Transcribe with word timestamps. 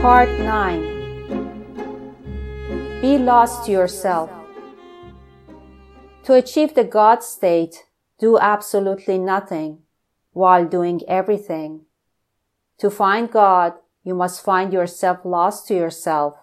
Part 0.00 0.28
9 0.38 1.00
Be 3.00 3.18
lost 3.18 3.66
to 3.66 3.72
yourself. 3.72 4.30
To 6.24 6.34
achieve 6.34 6.74
the 6.74 6.84
God 6.84 7.22
state, 7.22 7.86
do 8.18 8.38
absolutely 8.38 9.18
nothing 9.18 9.78
while 10.32 10.66
doing 10.66 11.02
everything. 11.08 11.86
To 12.78 12.90
find 12.90 13.30
God, 13.30 13.74
you 14.04 14.14
must 14.14 14.44
find 14.44 14.72
yourself 14.72 15.24
lost 15.24 15.66
to 15.68 15.74
yourself. 15.74 16.34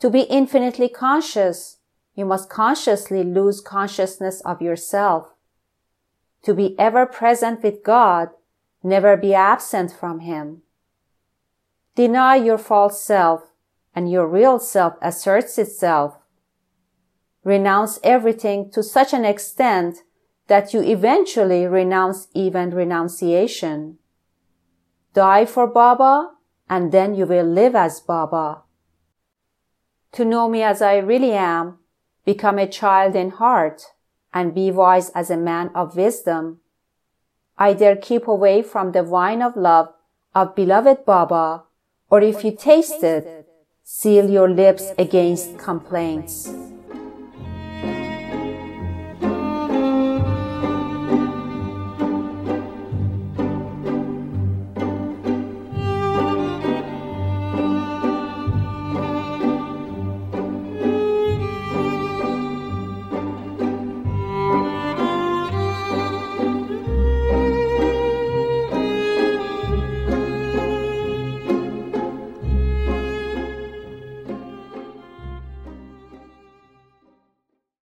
To 0.00 0.10
be 0.10 0.22
infinitely 0.22 0.88
conscious, 0.88 1.78
you 2.14 2.24
must 2.24 2.48
consciously 2.48 3.22
lose 3.24 3.60
consciousness 3.60 4.40
of 4.42 4.62
yourself. 4.62 5.34
To 6.42 6.54
be 6.54 6.78
ever 6.78 7.06
present 7.06 7.62
with 7.62 7.82
God, 7.82 8.30
never 8.82 9.16
be 9.16 9.34
absent 9.34 9.92
from 9.92 10.20
Him. 10.20 10.63
Deny 11.96 12.36
your 12.36 12.58
false 12.58 13.00
self 13.00 13.52
and 13.94 14.10
your 14.10 14.26
real 14.26 14.58
self 14.58 14.94
asserts 15.00 15.58
itself. 15.58 16.18
Renounce 17.44 18.00
everything 18.02 18.70
to 18.72 18.82
such 18.82 19.12
an 19.12 19.24
extent 19.24 19.98
that 20.48 20.74
you 20.74 20.82
eventually 20.82 21.66
renounce 21.66 22.26
even 22.34 22.70
renunciation. 22.70 23.98
Die 25.12 25.44
for 25.44 25.68
Baba 25.68 26.32
and 26.68 26.90
then 26.90 27.14
you 27.14 27.26
will 27.26 27.46
live 27.46 27.76
as 27.76 28.00
Baba. 28.00 28.62
To 30.12 30.24
know 30.24 30.48
me 30.48 30.62
as 30.62 30.82
I 30.82 30.96
really 30.96 31.32
am, 31.32 31.78
become 32.24 32.58
a 32.58 32.66
child 32.66 33.14
in 33.14 33.30
heart 33.30 33.82
and 34.32 34.54
be 34.54 34.72
wise 34.72 35.10
as 35.10 35.30
a 35.30 35.36
man 35.36 35.70
of 35.76 35.96
wisdom. 35.96 36.58
I 37.56 37.72
dare 37.72 37.96
keep 37.96 38.26
away 38.26 38.62
from 38.62 38.90
the 38.90 39.04
wine 39.04 39.42
of 39.42 39.56
love 39.56 39.92
of 40.34 40.56
beloved 40.56 41.04
Baba 41.04 41.64
or 42.14 42.22
if 42.22 42.44
you 42.44 42.52
taste 42.54 43.02
it, 43.02 43.24
seal 43.82 44.30
your 44.30 44.48
lips 44.48 44.92
against 44.98 45.58
complaints. 45.58 46.48